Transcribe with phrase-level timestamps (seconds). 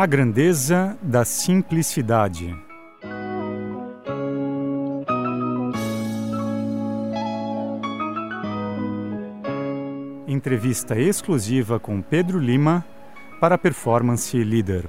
[0.00, 2.56] A grandeza da simplicidade.
[10.26, 12.82] Entrevista exclusiva com Pedro Lima
[13.42, 14.88] para a Performance Leader.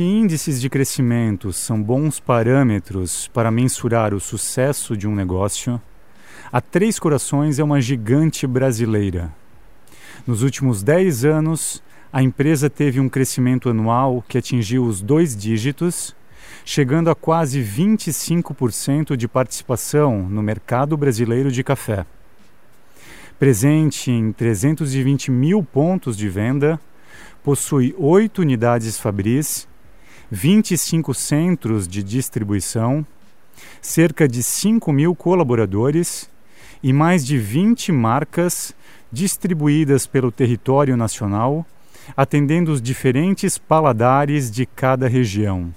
[0.00, 5.78] Se índices de crescimento são bons parâmetros para mensurar o sucesso de um negócio,
[6.50, 9.30] a Três Corações é uma gigante brasileira.
[10.26, 16.16] Nos últimos 10 anos, a empresa teve um crescimento anual que atingiu os dois dígitos,
[16.64, 22.06] chegando a quase 25% de participação no mercado brasileiro de café.
[23.38, 26.80] Presente em 320 mil pontos de venda,
[27.44, 29.68] possui oito unidades fabris
[30.30, 33.04] 25 centros de distribuição,
[33.82, 36.30] cerca de 5 mil colaboradores
[36.82, 38.72] e mais de 20 marcas
[39.10, 41.66] distribuídas pelo território nacional,
[42.16, 45.74] atendendo os diferentes paladares de cada região.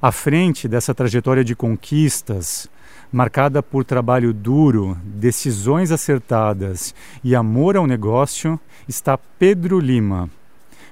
[0.00, 2.66] À frente dessa trajetória de conquistas,
[3.12, 8.58] marcada por trabalho duro, decisões acertadas e amor ao negócio,
[8.88, 10.30] está Pedro Lima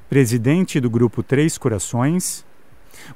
[0.08, 2.44] presidente do grupo Três Corações,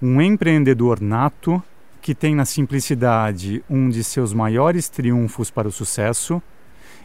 [0.00, 1.62] um empreendedor nato
[2.00, 6.42] que tem na simplicidade um de seus maiores triunfos para o sucesso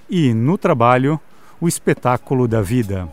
[0.10, 1.20] e, no trabalho,
[1.60, 3.10] o espetáculo da vida.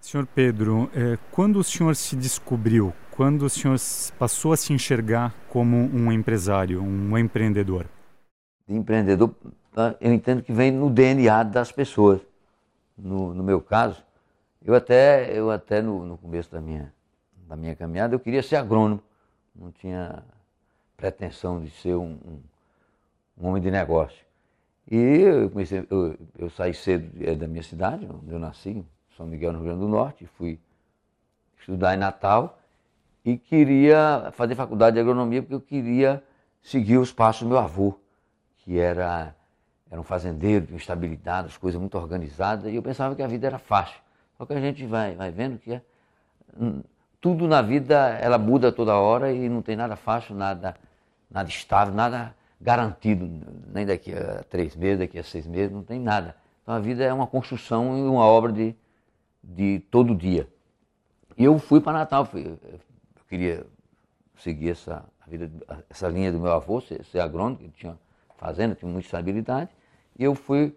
[0.00, 3.76] Senhor Pedro, eh, quando o senhor se descobriu, quando o senhor
[4.18, 7.86] passou a se enxergar como um empresário, um empreendedor?
[8.68, 9.34] De empreendedor
[9.76, 9.94] Tá?
[10.00, 12.22] eu entendo que vem no DNA das pessoas.
[12.96, 14.02] No, no meu caso,
[14.64, 16.90] eu até, eu até no, no, começo da minha,
[17.46, 19.02] da minha caminhada, eu queria ser agrônomo.
[19.54, 20.22] Não tinha
[20.96, 22.40] pretensão de ser um, um,
[23.36, 24.24] um homem de negócio.
[24.90, 28.82] E eu, comecei, eu, eu saí cedo é, da minha cidade, onde eu nasci,
[29.14, 30.58] São Miguel, no Rio Grande do Norte, fui
[31.60, 32.58] estudar em Natal
[33.22, 36.24] e queria fazer faculdade de agronomia porque eu queria
[36.62, 37.94] seguir os passos do meu avô,
[38.56, 39.36] que era
[39.90, 43.46] era um fazendeiro, tinha estabilidade, as coisas muito organizadas, e eu pensava que a vida
[43.46, 44.00] era fácil.
[44.36, 45.82] Só que a gente vai, vai vendo que é,
[46.58, 46.82] hum,
[47.20, 50.76] tudo na vida ela muda toda hora e não tem nada fácil, nada,
[51.30, 53.28] nada estável, nada garantido,
[53.72, 56.36] nem daqui a três meses, daqui a seis meses, não tem nada.
[56.62, 58.74] Então a vida é uma construção e uma obra de,
[59.42, 60.48] de todo dia.
[61.36, 62.80] E eu fui para Natal, fui, eu
[63.28, 63.66] queria
[64.38, 65.50] seguir essa, vida,
[65.88, 67.96] essa linha do meu avô, ser, ser agrônomo, que tinha
[68.36, 69.70] fazenda, tinha muita estabilidade.
[70.18, 70.74] E eu fui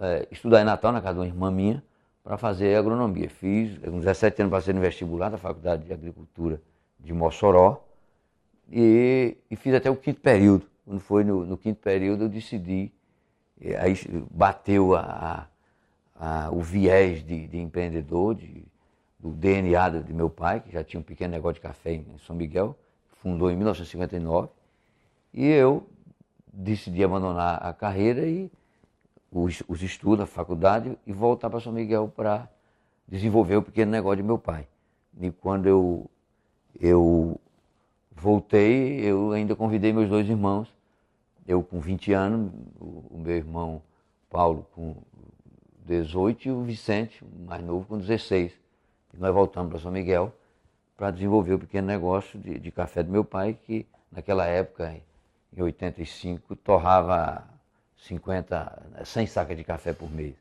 [0.00, 1.82] é, estudar em Natal, na casa de uma irmã minha,
[2.22, 3.28] para fazer agronomia.
[3.28, 6.60] Fiz, com 17 anos, passei no vestibular da Faculdade de Agricultura
[6.98, 7.82] de Mossoró
[8.70, 10.66] e, e fiz até o quinto período.
[10.84, 12.92] Quando foi no, no quinto período, eu decidi,
[13.78, 13.94] aí
[14.30, 15.46] bateu a,
[16.18, 18.64] a, a, o viés de, de empreendedor, de,
[19.18, 22.34] do DNA de meu pai, que já tinha um pequeno negócio de café em São
[22.34, 22.76] Miguel,
[23.22, 24.48] fundou em 1959,
[25.32, 25.86] e eu
[26.60, 28.50] decidi abandonar a carreira e
[29.32, 32.48] os, os estudos, a faculdade, e voltar para São Miguel para
[33.06, 34.66] desenvolver o pequeno negócio de meu pai.
[35.20, 36.10] E quando eu,
[36.80, 37.40] eu
[38.12, 40.72] voltei, eu ainda convidei meus dois irmãos,
[41.46, 43.82] eu com 20 anos, o, o meu irmão
[44.28, 44.94] Paulo com
[45.86, 48.52] 18 e o Vicente, mais novo, com 16.
[49.14, 50.32] E nós voltamos para São Miguel
[50.96, 54.94] para desenvolver o pequeno negócio de, de café do meu pai, que naquela época
[55.56, 57.44] em 85, torrava
[57.98, 60.34] 50, 100 sacas de café por mês.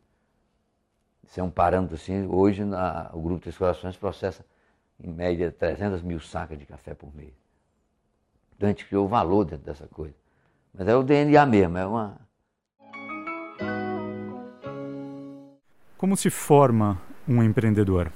[1.23, 2.25] Isso é um parâmetro assim.
[2.27, 4.45] Hoje na, o Grupo Três Corações processa
[5.01, 7.33] em média 300 mil sacas de café por mês.
[8.55, 10.15] Então a gente criou valor dentro dessa coisa.
[10.73, 12.17] Mas é o DNA mesmo, é uma.
[15.97, 18.11] Como se forma um empreendedor?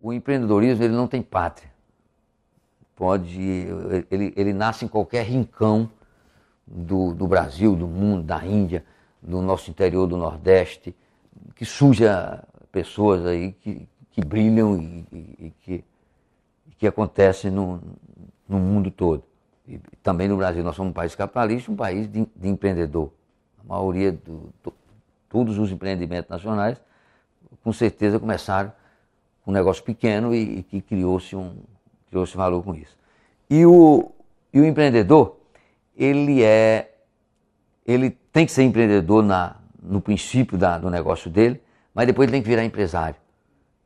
[0.00, 1.77] O empreendedorismo ele não tem pátria
[2.98, 3.40] pode
[4.10, 5.88] ele, ele nasce em qualquer rincão
[6.66, 8.84] do, do Brasil, do mundo, da Índia,
[9.22, 10.94] do nosso interior do Nordeste,
[11.54, 12.42] que suja
[12.72, 15.16] pessoas aí que, que brilham e, e,
[15.46, 15.84] e que,
[16.76, 17.80] que acontecem no,
[18.48, 19.22] no mundo todo.
[19.66, 23.12] E também no Brasil, nós somos um país capitalista, um país de, de empreendedor.
[23.60, 24.74] A maioria, do, to,
[25.28, 26.80] todos os empreendimentos nacionais,
[27.62, 28.72] com certeza começaram
[29.44, 31.56] com um negócio pequeno e, e que criou-se um,
[32.10, 32.96] trouxe valor com isso.
[33.48, 34.10] E o,
[34.52, 35.36] e o empreendedor,
[35.96, 36.90] ele é,
[37.86, 41.60] ele tem que ser empreendedor na, no princípio da, do negócio dele,
[41.94, 43.16] mas depois ele tem que virar empresário.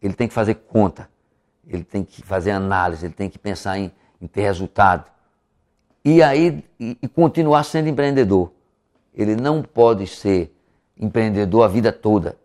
[0.01, 1.09] Ele tem que fazer conta.
[1.67, 5.11] ele tem que fazer análise, ele tem que pensar em, em ter resultado.
[6.05, 8.53] E aí, e, e continuar sendo empreendedor.
[9.15, 10.53] Ele não pode ser
[10.99, 12.37] empreendedor a vida toda.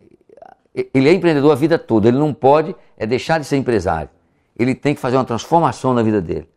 [0.93, 4.09] Ele é empreendedor a vida toda, ele não pode é deixar de ser empresário.
[4.57, 6.49] Ele tem que fazer uma transformação na vida dele.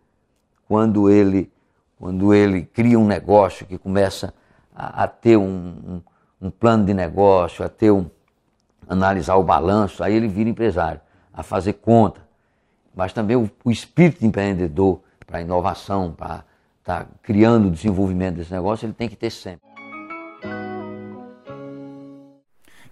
[0.66, 1.52] Quando ele,
[1.98, 4.32] quando ele cria um negócio que começa
[4.74, 6.02] a, a ter um, um,
[6.46, 8.08] um, plano de negócio, a ter um
[8.88, 11.00] analisar o balanço, aí ele vira empresário,
[11.32, 12.20] a fazer conta.
[12.94, 16.44] Mas também o, o espírito de empreendedor para inovação, para
[16.80, 19.69] estar tá criando o desenvolvimento desse negócio, ele tem que ter sempre.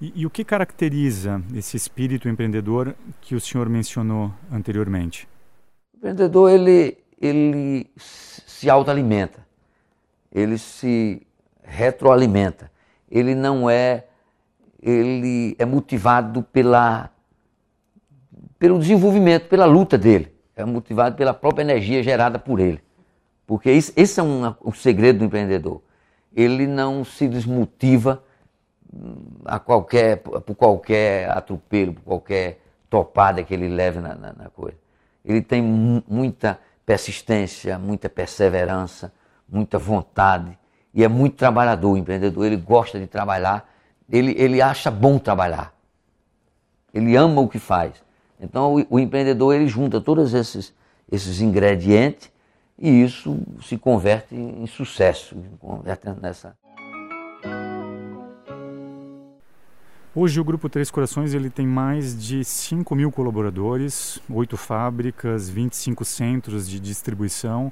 [0.00, 5.28] E, e, o que caracteriza esse espírito empreendedor que o senhor mencionou anteriormente?
[5.92, 9.44] O empreendedor ele, ele se autoalimenta,
[10.32, 11.26] ele se
[11.62, 12.70] retroalimenta,
[13.10, 14.04] ele não é
[14.80, 17.10] ele é motivado pela
[18.56, 22.80] pelo desenvolvimento, pela luta dele, é motivado pela própria energia gerada por ele,
[23.46, 25.80] porque esse, é um, o segredo do empreendedor.
[26.34, 28.22] Ele não se desmotiva
[29.44, 34.76] a qualquer, por qualquer atropelo, por qualquer topada que ele leve na, na, na coisa.
[35.24, 39.12] Ele tem muita persistência, muita perseverança,
[39.48, 40.58] muita vontade
[40.94, 42.46] e é muito trabalhador, empreendedor.
[42.46, 43.68] Ele gosta de trabalhar,
[44.10, 45.74] ele, ele acha bom trabalhar,
[46.92, 47.92] ele ama o que faz.
[48.40, 50.74] Então o, o empreendedor ele junta todos esses,
[51.10, 52.30] esses ingredientes
[52.78, 56.56] e isso se converte em sucesso, converte nessa
[60.20, 66.04] Hoje o Grupo Três Corações ele tem mais de 5 mil colaboradores, 8 fábricas, 25
[66.04, 67.70] centros de distribuição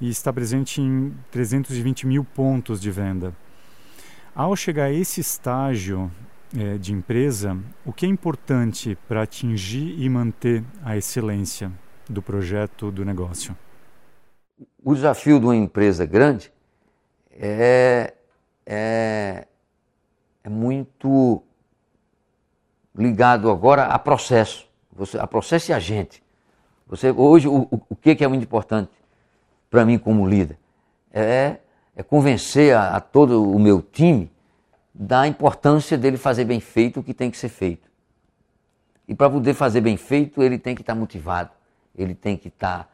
[0.00, 3.32] e está presente em 320 mil pontos de venda.
[4.34, 6.10] Ao chegar a esse estágio
[6.52, 7.56] é, de empresa,
[7.86, 11.70] o que é importante para atingir e manter a excelência
[12.10, 13.56] do projeto do negócio?
[14.82, 16.52] O desafio de uma empresa grande
[17.30, 18.14] é,
[18.66, 19.46] é,
[20.42, 21.40] é muito
[22.94, 26.22] ligado agora a processo, você, a processo e a gente.
[26.86, 28.90] Você, hoje, o, o, o que é muito importante
[29.70, 30.58] para mim como líder?
[31.10, 31.56] É,
[31.96, 34.30] é convencer a, a, todo o meu time
[34.94, 37.90] da importância dele fazer bem feito o que tem que ser feito.
[39.08, 41.50] E para poder fazer bem feito, ele tem que estar tá motivado,
[41.96, 42.88] ele tem que estar, tá,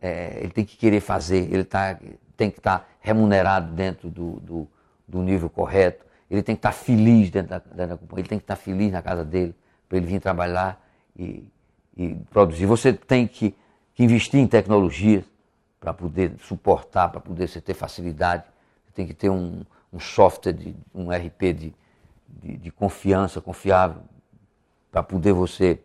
[0.00, 1.98] é, ele tem que querer fazer, ele tá,
[2.36, 4.68] tem que estar tá remunerado dentro do, do,
[5.06, 8.38] do nível correto, ele tem que estar feliz dentro da, dentro da companhia, ele tem
[8.38, 9.54] que estar feliz na casa dele,
[9.86, 10.82] para ele vir trabalhar
[11.14, 11.46] e,
[11.94, 12.64] e produzir.
[12.64, 13.54] Você tem que,
[13.94, 15.24] que investir em tecnologias
[15.78, 18.44] para poder suportar, para poder você ter facilidade.
[18.86, 19.62] Você tem que ter um,
[19.92, 21.74] um software, de, um RP de,
[22.26, 24.00] de, de confiança, confiável,
[24.90, 25.80] para poder você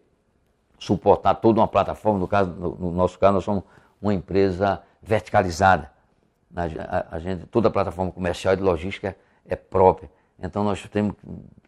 [0.80, 2.20] suportar toda uma plataforma.
[2.20, 3.64] No, caso, no, no nosso caso, nós somos
[4.02, 5.92] uma empresa verticalizada.
[6.56, 9.16] A, a, a gente, toda a plataforma comercial e de logística é,
[9.50, 10.10] é própria.
[10.40, 11.16] Então nós temos,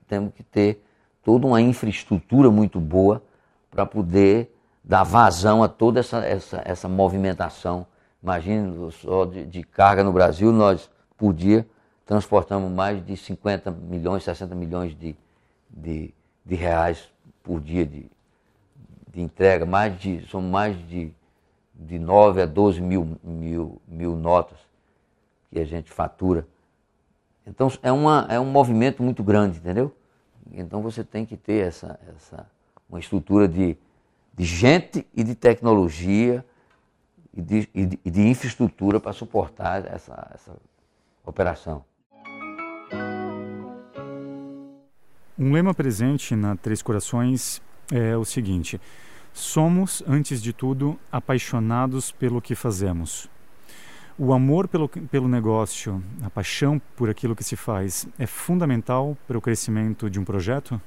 [0.07, 0.83] temos que ter
[1.23, 3.23] toda uma infraestrutura muito boa
[3.69, 7.85] para poder dar vazão a toda essa, essa, essa movimentação.
[8.21, 11.67] Imagine só de, de, carga no Brasil, nós por dia
[12.05, 15.15] transportamos mais de 50 milhões, 60 milhões de,
[15.69, 17.09] de, de reais
[17.43, 18.09] por dia de,
[19.13, 21.13] de entrega, mais de, são mais de,
[21.73, 24.57] de 9 a 12 mil, mil, mil notas
[25.51, 26.47] que a gente fatura.
[27.49, 29.93] Então é, uma, é um movimento muito grande, entendeu?
[30.51, 32.47] Então você tem que ter essa, essa
[32.87, 33.75] uma estrutura de,
[34.35, 36.45] de gente e de tecnologia
[37.33, 40.55] e de, e de, e de infraestrutura para suportar essa, essa
[41.25, 41.83] operação.
[45.37, 48.79] Um lema presente na Três Corações é o seguinte:
[49.31, 53.29] somos, antes de tudo, apaixonados pelo que fazemos.
[54.21, 59.37] O amor pelo, pelo negócio, a paixão por aquilo que se faz, é fundamental para
[59.37, 60.79] o crescimento de um projeto?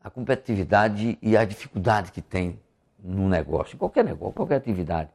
[0.00, 2.60] A competitividade e a dificuldade que tem
[3.02, 5.10] no negócio, qualquer negócio, qualquer atividade.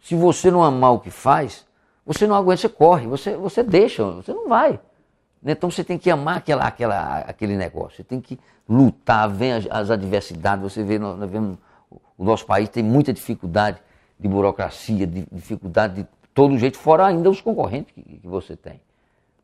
[0.00, 1.66] Se você não amar o que faz,
[2.06, 4.78] você não aguenta, você corre, você, você deixa, você não vai.
[5.44, 8.38] Então você tem que amar aquela, aquela, aquele negócio, você tem que
[8.68, 11.58] lutar, vem as, as adversidades, você vê, nós vemos,
[12.16, 13.82] o nosso país tem muita dificuldade
[14.18, 18.78] de burocracia, de dificuldade de todo jeito, fora ainda os concorrentes que, que você tem.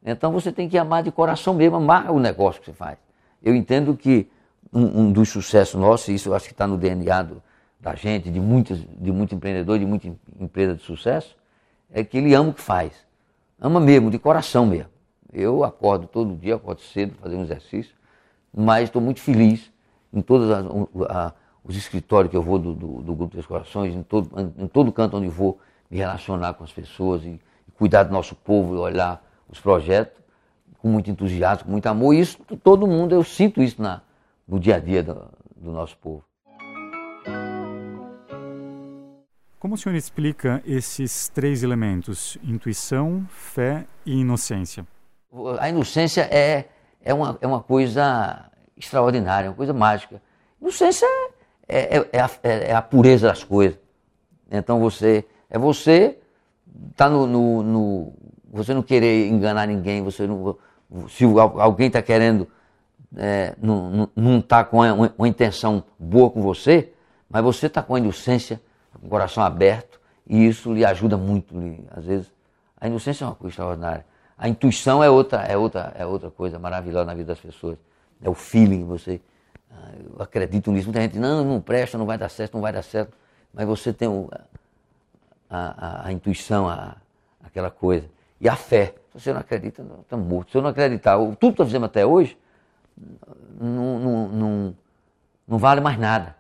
[0.05, 2.99] Então você tem que amar de coração mesmo, amar o negócio que você faz.
[3.43, 4.29] Eu entendo que
[4.71, 7.43] um, um dos sucessos nossos, e isso eu acho que está no DNA do,
[7.81, 10.07] da gente, de muitos, de muito empreendedor, de muita
[10.39, 11.35] empresa de sucesso,
[11.91, 12.93] é que ele ama o que faz.
[13.59, 14.91] Ama mesmo, de coração mesmo.
[15.33, 17.95] Eu acordo todo dia, acordo cedo, fazer um exercício,
[18.53, 19.73] mas estou muito feliz
[20.13, 20.23] em
[21.09, 21.33] a,
[21.65, 24.93] os escritórios que eu vou do, do, do Grupo dos Corações, em todo, em todo
[24.93, 25.59] canto onde vou
[25.93, 30.23] me relacionar com as pessoas e, e cuidar do nosso povo e olhar os projetos
[30.79, 32.15] com muito entusiasmo, com muito amor.
[32.15, 34.01] E isso, todo mundo, eu sinto isso na,
[34.49, 36.25] no dia a dia do, do nosso povo.
[39.59, 44.87] Como o senhor explica esses três elementos, intuição, fé e inocência?
[45.61, 46.65] A inocência é,
[47.05, 50.21] é, uma, é uma coisa extraordinária, uma coisa mágica.
[50.61, 51.07] Inocência
[51.69, 53.79] é, é, é, a, é, é a, pureza das coisas.
[54.51, 56.19] Então você é você
[56.97, 58.13] tá no, no, no,
[58.51, 60.57] você não querer enganar ninguém, você não
[61.09, 62.49] se alguém está querendo
[63.15, 66.95] é, não está com uma, uma, intenção boa com você,
[67.29, 68.61] mas você está com a inocência,
[68.99, 71.55] com o coração aberto e isso lhe ajuda muito.
[71.91, 72.33] Às vezes
[72.81, 74.07] a inocência é uma coisa extraordinária.
[74.39, 77.77] A intuição é outra, é outra, é outra coisa maravilhosa na vida das pessoas.
[78.23, 79.21] É o feeling, você
[79.71, 80.87] ah, eu acredito nisso.
[80.87, 83.15] Muita gente, não, não presta, não vai dar certo, não vai dar certo.
[83.53, 84.31] Mas você tem o,
[85.53, 86.97] a, a, a, intuição, a,
[87.45, 88.09] aquela coisa.
[88.41, 88.95] E a fé.
[89.13, 90.51] Se você não acredita, está morto.
[90.51, 92.39] Se eu não acreditar, tudo que estou fazendo até hoje,
[93.61, 94.77] não, não, não,
[95.47, 96.35] não vale mais nada.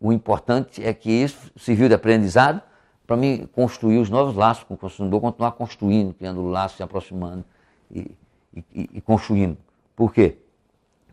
[0.00, 2.62] O importante é que isso serviu de aprendizado
[3.06, 7.44] para mim construir os novos laços com o consumidor, continuar construindo, criando laços, se aproximando
[7.90, 8.10] e,
[8.54, 9.56] e, e construindo.
[9.94, 10.38] Por quê?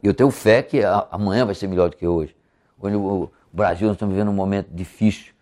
[0.02, 0.82] Eu tenho fé que
[1.12, 2.36] amanhã vai ser melhor do que hoje.
[2.80, 5.33] Hoje o Brasil, nós estamos vivendo um momento difícil.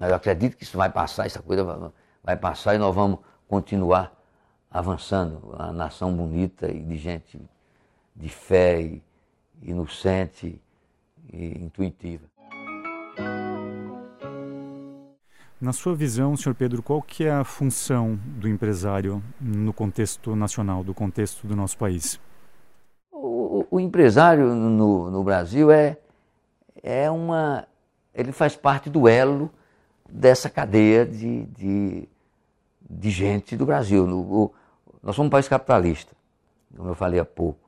[0.00, 4.12] Eu acredito que isso vai passar, essa coisa vai passar e nós vamos continuar
[4.70, 5.38] avançando.
[5.38, 7.40] Uma nação bonita e de gente
[8.14, 9.02] de fé, e
[9.62, 10.60] inocente
[11.32, 12.26] e intuitiva.
[15.60, 20.84] Na sua visão, senhor Pedro, qual que é a função do empresário no contexto nacional,
[20.84, 22.20] do contexto do nosso país?
[23.10, 25.98] O, o empresário no, no, Brasil é,
[26.80, 27.66] é uma.
[28.14, 29.50] Ele faz parte do elo
[30.08, 32.08] dessa cadeia de, de,
[32.88, 34.06] de gente do Brasil.
[34.06, 34.54] No, o,
[35.02, 36.12] nós somos um país capitalista,
[36.76, 37.58] como eu falei há pouco.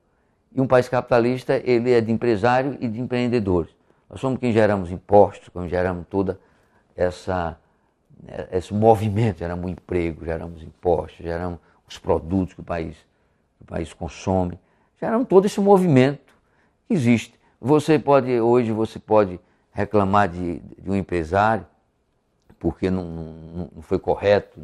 [0.55, 3.71] E um país capitalista, ele é de empresário e de empreendedores.
[4.09, 6.41] Nós somos quem geramos impostos, quem geramos toda
[6.97, 7.57] essa
[8.53, 12.95] esse movimento, geramos emprego, geramos impostos, geramos os produtos que o país,
[13.57, 14.59] que o país consome
[15.01, 16.35] geram todo esse movimento
[16.87, 17.41] que existe.
[17.61, 19.41] Você pode, hoje você pode
[19.73, 21.67] reclamar de, de um empresário
[22.61, 24.61] porque não, não, não foi correto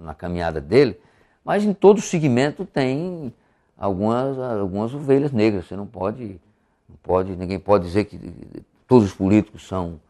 [0.00, 0.98] na caminhada dele,
[1.44, 3.34] mas em todo segmento tem
[3.76, 5.66] algumas, algumas ovelhas negras.
[5.66, 6.40] Você não pode,
[6.88, 8.18] não pode, ninguém pode dizer que
[8.86, 10.00] todos os políticos são,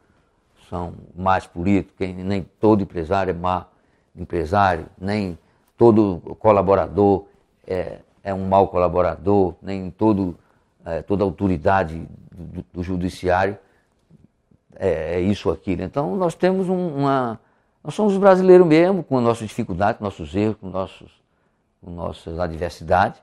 [0.69, 3.67] são mais políticos, nem todo empresário é má
[4.15, 5.39] empresário, nem
[5.75, 7.25] todo colaborador
[7.67, 10.37] é, é um mau colaborador, nem todo,
[10.85, 13.57] é, toda autoridade do, do judiciário
[14.77, 15.83] é, é, isso ou aquilo.
[15.83, 17.41] Então nós temos um, uma.
[17.83, 21.11] Nós somos brasileiros mesmo, com as nossas dificuldades, com nossos erros, com, nossos,
[21.81, 23.21] com nossas adversidades,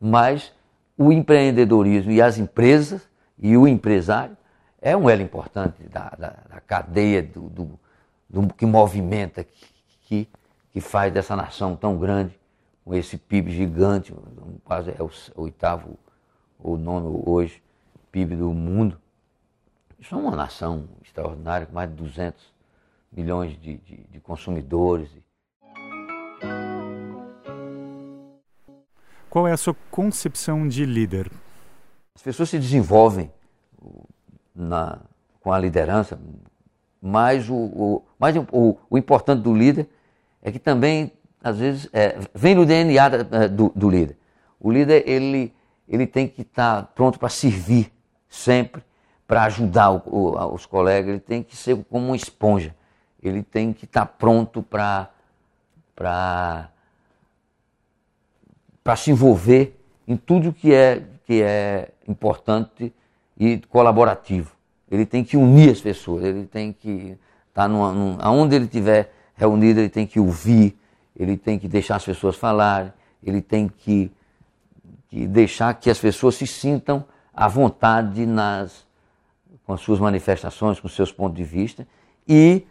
[0.00, 0.52] mas
[0.96, 4.36] o empreendedorismo e as empresas e o empresário
[4.80, 7.80] é um elo importante da, da, da cadeia do, do,
[8.30, 9.44] do, que movimenta,
[10.02, 10.28] que,
[10.72, 12.38] que faz dessa nação tão grande
[12.84, 14.14] com esse PIB gigante,
[14.64, 15.10] quase é o
[15.42, 15.98] oitavo
[16.58, 17.62] ou nono hoje
[18.10, 18.98] PIB do mundo.
[19.98, 22.40] Isso é uma nação extraordinária, com mais de 200
[23.10, 25.10] milhões de, de, de consumidores.
[29.28, 31.30] Qual é a sua concepção de líder?
[32.14, 33.30] As pessoas se desenvolvem
[34.54, 35.00] na,
[35.40, 36.18] com a liderança,
[37.02, 39.88] mas, o, o, mas o, o importante do líder
[40.40, 41.12] é que também
[41.42, 43.08] às vezes, é, vem no DNA
[43.48, 44.16] do, do, líder.
[44.60, 45.54] O líder, ele,
[45.88, 47.92] ele tem que estar tá pronto para servir
[48.28, 48.82] sempre,
[49.28, 52.74] para ajudar o, o, os colegas, ele tem que ser como uma esponja.
[53.22, 55.10] Ele tem que estar tá pronto para
[55.94, 56.70] para
[58.96, 62.92] se envolver em tudo que é, que é importante
[63.38, 64.52] e colaborativo.
[64.90, 67.18] Ele tem que unir as pessoas, ele tem que
[67.48, 70.78] estar tá numa, aonde ele estiver reunido, ele tem que ouvir,
[71.14, 72.92] ele tem que deixar as pessoas falarem,
[73.22, 74.10] ele tem que,
[75.08, 77.04] que deixar que as pessoas se sintam
[77.34, 78.86] à vontade nas,
[79.68, 81.86] com as suas manifestações, com seus pontos de vista.
[82.26, 82.66] E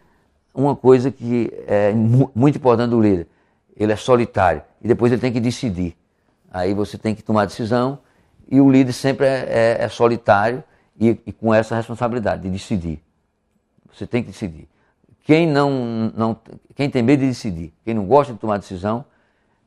[0.52, 3.28] uma coisa que é muito importante do líder,
[3.76, 5.96] ele é solitário e depois ele tem que decidir.
[6.50, 8.00] Aí você tem que tomar decisão
[8.50, 10.64] e o líder sempre é, é, é solitário
[10.98, 13.00] e, e com essa responsabilidade de decidir.
[13.94, 14.68] Você tem que decidir.
[15.20, 16.36] Quem, não, não,
[16.74, 19.04] quem tem medo de decidir, quem não gosta de tomar decisão,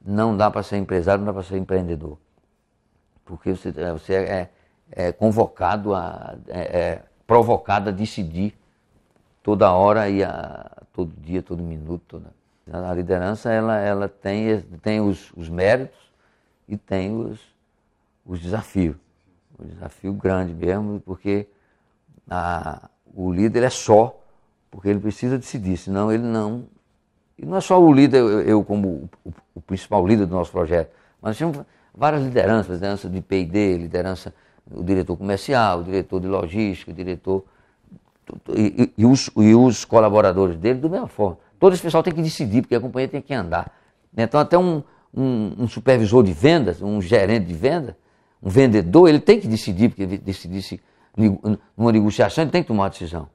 [0.05, 2.17] não dá para ser empresário, não dá para ser empreendedor.
[3.23, 4.49] Porque você, é, você é,
[4.91, 6.35] é convocado a.
[7.25, 8.53] Provocado a decidir
[9.41, 12.01] toda hora e a, todo dia, todo minuto.
[12.07, 12.41] Toda.
[12.71, 15.99] A liderança ela, ela tem, tem os, os méritos
[16.67, 17.39] e tem os,
[18.25, 18.95] os desafios.
[19.59, 21.47] O desafio grande mesmo, porque
[22.29, 24.17] a, o líder é só,
[24.69, 26.65] porque ele precisa decidir, senão ele não.
[27.37, 30.51] E não é só o líder, eu, eu como o, o, principal líder do nosso
[30.51, 31.59] projeto, mas temos
[31.93, 34.33] várias lideranças, liderança de PD, liderança,
[34.69, 37.43] o diretor comercial, o diretor de logística, o diretor.
[38.55, 41.37] E, e, os, e os colaboradores dele, da mesma forma.
[41.59, 43.71] Todo esse pessoal tem que decidir, porque a companhia tem que andar.
[44.15, 47.97] Então, até um, um, um supervisor de vendas, um gerente de venda,
[48.41, 50.79] um vendedor, ele tem que decidir, porque decidir se
[51.75, 53.27] numa negociação, ele tem que tomar uma decisão.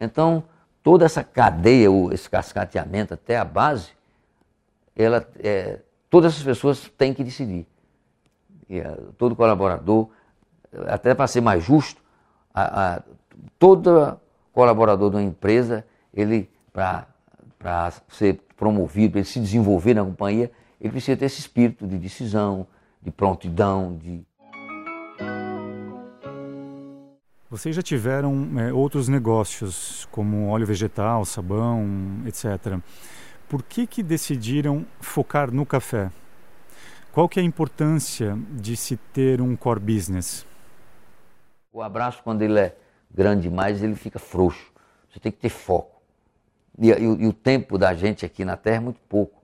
[0.00, 0.42] Então,
[0.82, 3.90] toda essa cadeia, esse cascateamento até a base,
[4.96, 7.66] ela, é, todas essas pessoas têm que decidir.
[8.68, 10.08] E, é, todo colaborador,
[10.86, 12.00] até para ser mais justo,
[12.54, 13.02] a, a,
[13.58, 14.18] todo
[14.52, 20.50] colaborador de uma empresa, ele, para ser promovido, para ele se desenvolver na companhia,
[20.80, 22.66] ele precisa ter esse espírito de decisão,
[23.02, 24.24] de prontidão, de
[27.50, 32.78] Vocês já tiveram é, outros negócios, como óleo vegetal, sabão, etc.
[33.48, 36.12] Por que, que decidiram focar no café?
[37.10, 40.46] Qual que é a importância de se ter um core business?
[41.72, 42.76] O abraço, quando ele é
[43.10, 44.72] grande demais, ele fica frouxo.
[45.10, 46.00] Você tem que ter foco.
[46.78, 49.40] E, e, e o tempo da gente aqui na Terra é muito pouco.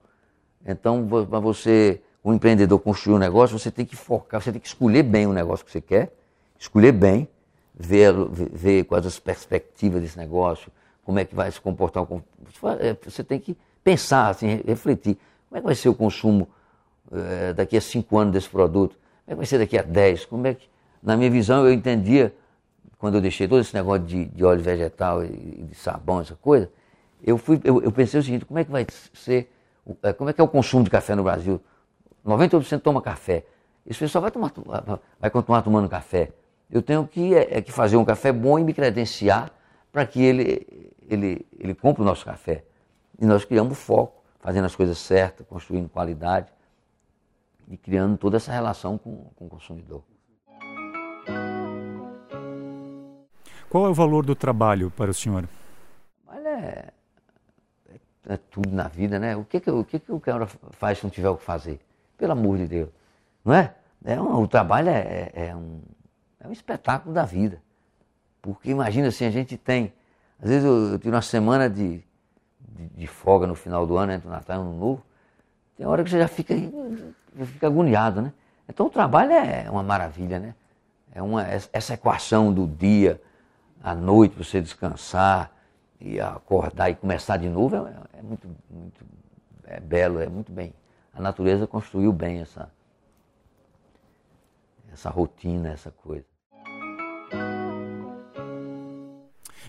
[0.65, 4.67] Então, para você, um empreendedor, construir um negócio, você tem que focar, você tem que
[4.67, 6.13] escolher bem o negócio que você quer,
[6.59, 7.27] escolher bem,
[7.73, 10.71] ver, ver quais as perspectivas desse negócio,
[11.05, 12.05] como é que vai se comportar.
[12.79, 15.17] É, você tem que pensar, assim, refletir.
[15.47, 16.49] Como é que vai ser o consumo
[17.09, 18.97] é, daqui a cinco anos desse produto?
[19.23, 20.25] Como é que vai ser daqui a dez?
[20.25, 20.67] Como é que,
[21.01, 22.33] na minha visão, eu entendia,
[22.97, 26.69] quando eu deixei todo esse negócio de, de óleo vegetal e de sabão, essa coisa,
[27.23, 29.51] eu, fui, eu, eu pensei o seguinte, como é que vai ser,
[30.03, 31.61] é, como é que é o consumo de café no Brasil?
[32.25, 33.45] 98% toma café.
[33.85, 34.51] Esse pessoal vai, tomar,
[35.19, 36.31] vai continuar tomando café.
[36.69, 39.51] Eu tenho que, é, é, que fazer um café bom e me credenciar
[39.91, 42.65] para que ele, ele, ele compre o nosso café.
[43.19, 46.51] E nós criamos foco, fazendo as coisas certas, construindo qualidade
[47.69, 50.03] e criando toda essa relação com, com o consumidor.
[53.69, 55.47] Qual é o valor do trabalho para o senhor?
[56.25, 56.87] Olha, é,
[58.29, 59.35] é, tudo na vida, né?
[59.35, 61.79] O que, que, o que, que o cara faz se não tiver o que fazer?
[62.17, 62.89] Pelo amor de Deus.
[63.43, 63.75] Não é?
[64.05, 65.81] é um, o trabalho é, é, é um,
[66.39, 67.61] é um espetáculo da vida.
[68.41, 69.93] Porque imagina assim, a gente tem.
[70.41, 72.01] Às vezes eu, eu tiro uma semana de,
[72.61, 75.03] de, de, folga no final do ano, entre o Natal e o Ano Novo.
[75.75, 76.55] Tem hora que você já fica,
[77.37, 78.31] já fica agoniado, né?
[78.67, 80.55] Então o trabalho é uma maravilha, né?
[81.17, 81.41] É uma,
[81.73, 83.19] essa equação do dia,
[83.81, 85.51] à noite, você descansar
[85.99, 89.03] e acordar e começar de novo é, é muito, muito
[89.63, 90.71] é belo, é muito bem.
[91.11, 92.71] A natureza construiu bem essa,
[94.93, 96.23] essa rotina, essa coisa.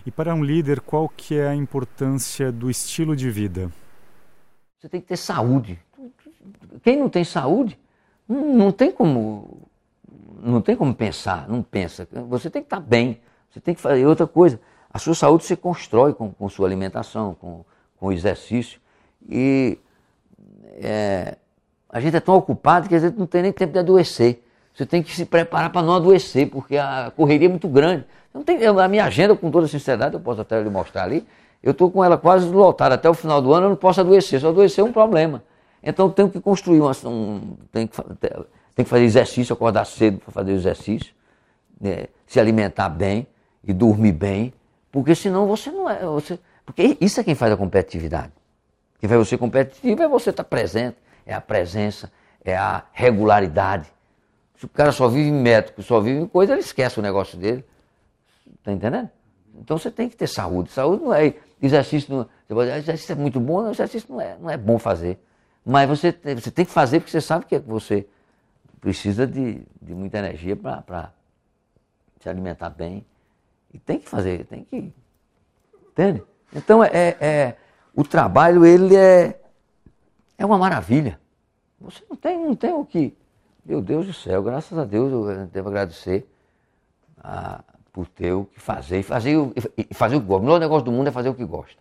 [0.05, 3.71] E para um líder, qual que é a importância do estilo de vida?
[4.77, 5.79] Você tem que ter saúde.
[6.83, 7.79] Quem não tem saúde,
[8.27, 9.67] não tem como
[10.41, 12.07] não tem como pensar, não pensa.
[12.29, 13.19] Você tem que estar bem,
[13.49, 14.59] você tem que fazer outra coisa.
[14.91, 17.63] A sua saúde se constrói com, com sua alimentação, com,
[17.97, 18.79] com o exercício.
[19.27, 19.77] E
[20.75, 21.37] é,
[21.89, 24.43] a gente é tão ocupado que a gente não tem nem tempo de adoecer.
[24.73, 28.05] Você tem que se preparar para não adoecer, porque a correria é muito grande.
[28.33, 31.27] Não tem, a minha agenda, com toda sinceridade, eu posso até lhe mostrar ali,
[31.61, 34.39] eu estou com ela quase lotada até o final do ano, eu não posso adoecer.
[34.39, 35.43] Se eu adoecer é um problema.
[35.83, 36.91] Então eu tenho que construir uma.
[37.05, 37.97] Um, tem, que,
[38.75, 41.13] tem que fazer exercício, acordar cedo para fazer exercício,
[41.79, 43.27] né, se alimentar bem
[43.63, 44.53] e dormir bem,
[44.91, 45.99] porque senão você não é.
[46.05, 48.31] Você, porque isso é quem faz a competitividade.
[48.99, 52.11] Quem faz você competitivo é você estar tá presente, é a presença,
[52.43, 53.91] é a regularidade.
[54.57, 57.37] Se o cara só vive em método, só vive em coisa, ele esquece o negócio
[57.37, 57.63] dele.
[58.57, 59.09] Está entendendo?
[59.55, 60.71] Então você tem que ter saúde.
[60.71, 62.13] Saúde não é exercício.
[62.13, 65.17] Não, você pode exercício é muito bom, exercício não é, não é bom fazer.
[65.65, 68.07] Mas você, você tem que fazer porque você sabe que você
[68.79, 71.13] precisa de, de muita energia para
[72.19, 73.05] se alimentar bem.
[73.73, 74.93] E tem que fazer, tem que.
[75.91, 76.23] Entende?
[76.53, 77.57] Então é, é, é
[77.93, 79.39] o trabalho ele é,
[80.37, 81.19] é uma maravilha.
[81.79, 83.15] Você não tem, não tem o que
[83.69, 86.27] meu Deus do céu, graças a Deus eu devo agradecer
[87.19, 87.63] a,
[87.93, 89.03] por ter o que fazer.
[89.03, 89.35] Fazer,
[89.77, 90.41] e fazer o que gosta.
[90.41, 91.79] O melhor negócio do mundo é fazer o que gosta.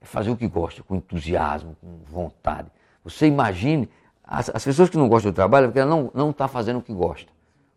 [0.00, 2.68] É fazer o que gosta, com entusiasmo, com vontade.
[3.04, 3.88] Você imagine,
[4.26, 6.82] as, as pessoas que não gostam do trabalho é porque ela não está fazendo o
[6.82, 7.30] que gosta.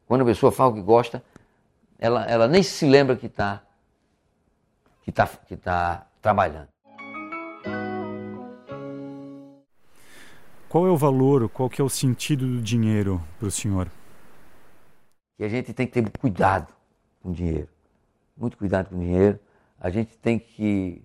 [0.08, 1.24] Quando a pessoa faz o que gosta,
[2.00, 3.62] ela, ela nem se lembra que está
[5.04, 6.68] que tá, que tá trabalhando.
[10.68, 13.90] Qual é o valor, qual que é o sentido do dinheiro para o senhor?
[15.38, 16.72] Que a gente tem que ter cuidado
[17.22, 17.68] com o dinheiro.
[18.38, 19.40] Muito cuidado com o dinheiro.
[19.80, 21.02] A gente tem que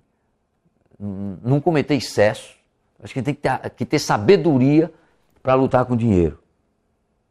[1.43, 2.55] não cometer excesso.
[3.03, 4.93] Acho que a gente tem que ter, que ter sabedoria
[5.45, 6.39] para lutar com dinheiro.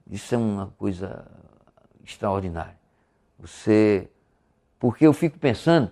[0.07, 1.25] Isso é uma coisa
[2.05, 2.77] extraordinária.
[3.39, 4.07] Você.
[4.77, 5.91] Porque eu fico pensando,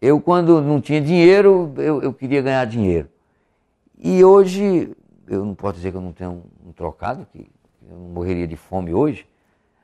[0.00, 3.10] eu quando não tinha dinheiro, eu, eu queria ganhar dinheiro.
[3.98, 4.96] E hoje
[5.28, 6.30] eu não posso dizer que eu não tenho
[6.64, 7.50] um, um trocado, que
[7.86, 9.28] eu não morreria de fome hoje,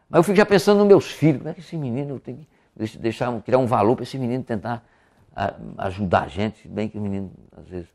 [0.08, 2.38] mas eu fico já pensando nos meus filhos, como é que esse menino, eu tenho
[2.38, 4.86] que deixar, criar um valor para esse menino tentar
[5.36, 7.88] a, ajudar a gente, bem que o menino às vezes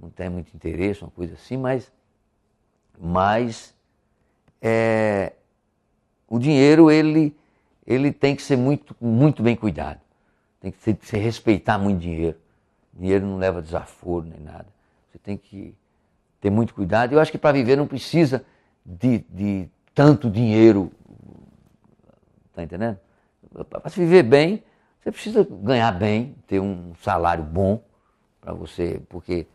[0.00, 1.90] não tem muito interesse, uma coisa assim, mas,
[2.98, 3.74] mas
[4.60, 5.32] é,
[6.28, 7.36] o dinheiro ele,
[7.86, 10.00] ele tem que ser muito, muito bem cuidado,
[10.60, 12.38] tem que ser, se respeitar muito dinheiro.
[12.92, 14.66] Dinheiro não leva desaforo nem nada.
[15.10, 15.74] Você tem que
[16.40, 17.12] ter muito cuidado.
[17.12, 18.44] Eu acho que para viver não precisa
[18.84, 20.92] de, de tanto dinheiro.
[22.50, 22.98] Está entendendo?
[23.68, 24.62] Para se viver bem,
[25.00, 27.82] você precisa ganhar bem, ter um salário bom
[28.40, 29.46] para você, porque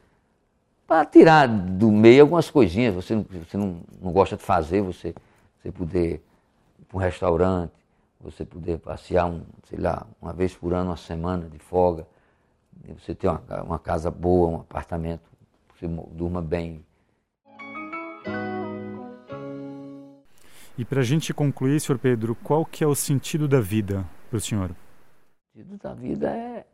[0.87, 5.13] para tirar do meio algumas coisinhas, você não, você não, não gosta de fazer, você,
[5.59, 6.23] você poder
[6.79, 7.73] ir para um restaurante,
[8.19, 12.07] você poder passear, um, sei lá, uma vez por ano, uma semana de folga,
[12.97, 15.27] você ter uma, uma casa boa, um apartamento
[15.79, 16.83] você durma bem.
[20.77, 24.37] E para a gente concluir, senhor Pedro, qual que é o sentido da vida para
[24.37, 24.71] o senhor?
[24.71, 26.65] O sentido da vida é,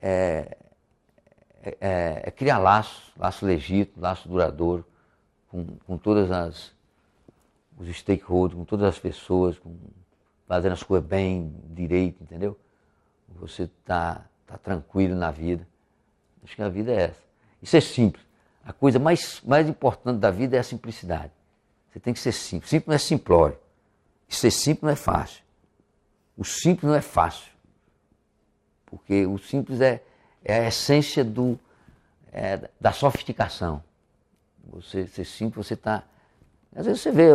[0.00, 0.56] é,
[1.62, 4.84] é, é criar laços, laço legítimo, laço duradouro,
[5.48, 6.72] com, com todas as
[7.78, 9.74] os stakeholders, com todas as pessoas, com,
[10.46, 12.58] fazendo as coisas bem, direito, entendeu?
[13.40, 15.66] Você tá, tá tranquilo na vida.
[16.44, 17.22] Acho que a vida é essa.
[17.60, 18.24] Isso é simples.
[18.64, 21.32] A coisa mais, mais importante da vida é a simplicidade.
[21.90, 22.70] Você tem que ser simples.
[22.70, 23.58] Simples não é simplório.
[24.28, 25.42] E ser simples não é fácil.
[26.36, 27.50] O simples não é fácil.
[28.86, 30.02] Porque o simples é,
[30.44, 31.58] é a essência do,
[32.32, 33.82] é, da sofisticação.
[34.64, 36.04] Você ser simples, você está.
[36.74, 37.30] Às vezes você vê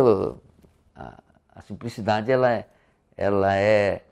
[0.96, 1.14] a,
[1.54, 2.66] a, simplicidade, ela é,
[3.16, 4.02] ela é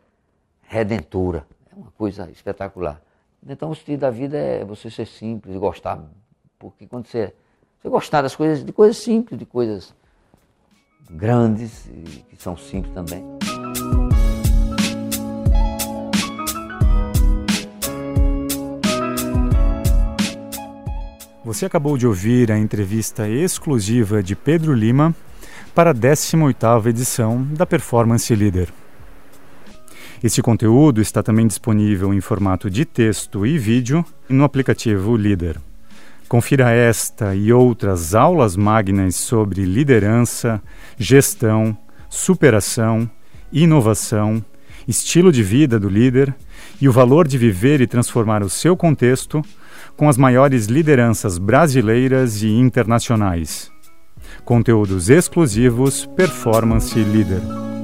[0.63, 1.47] redentora.
[1.73, 3.01] É uma coisa espetacular.
[3.47, 6.03] Então o sentido da vida é você ser simples gostar.
[6.59, 7.35] Porque quando você,
[7.81, 9.95] você gostar das coisas, de coisas simples, de coisas
[11.11, 11.89] grandes
[12.29, 13.25] que são simples também.
[21.57, 25.17] Você acabou de ouvir a entrevista exclusiva de Pedro Lima
[25.75, 28.69] para a 18ª edição da Performance Leader.
[30.23, 35.59] Este conteúdo está também disponível em formato de texto e vídeo no aplicativo Líder.
[36.29, 40.63] Confira esta e outras aulas magnas sobre liderança,
[40.99, 41.75] gestão,
[42.11, 43.11] superação,
[43.51, 44.45] inovação,
[44.87, 46.35] estilo de vida do líder
[46.83, 49.43] e o valor de viver e transformar o seu contexto
[49.97, 53.71] com as maiores lideranças brasileiras e internacionais.
[54.45, 57.76] Conteúdos exclusivos Performance Leader.